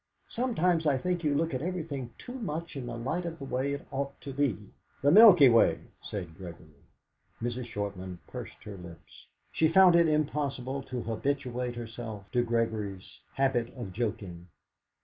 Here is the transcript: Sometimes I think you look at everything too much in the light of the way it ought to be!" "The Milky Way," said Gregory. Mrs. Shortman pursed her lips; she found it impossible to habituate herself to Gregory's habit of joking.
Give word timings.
Sometimes 0.29 0.87
I 0.87 0.97
think 0.97 1.23
you 1.23 1.35
look 1.35 1.53
at 1.53 1.61
everything 1.61 2.11
too 2.17 2.33
much 2.33 2.75
in 2.75 2.87
the 2.87 2.97
light 2.97 3.23
of 3.23 3.37
the 3.37 3.45
way 3.45 3.71
it 3.71 3.85
ought 3.91 4.19
to 4.21 4.33
be!" 4.33 4.57
"The 5.03 5.11
Milky 5.11 5.47
Way," 5.47 5.79
said 6.01 6.35
Gregory. 6.35 6.87
Mrs. 7.39 7.67
Shortman 7.67 8.17
pursed 8.25 8.63
her 8.63 8.77
lips; 8.77 9.27
she 9.51 9.69
found 9.69 9.95
it 9.95 10.07
impossible 10.07 10.81
to 10.89 11.03
habituate 11.03 11.75
herself 11.75 12.23
to 12.31 12.43
Gregory's 12.43 13.19
habit 13.35 13.75
of 13.75 13.93
joking. 13.93 14.47